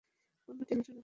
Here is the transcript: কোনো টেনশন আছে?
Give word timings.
কোনো 0.49 0.61
টেনশন 0.63 0.91
আছে? 0.91 0.99